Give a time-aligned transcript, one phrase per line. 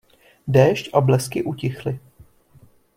[0.47, 1.99] Déšť a blesky utichly.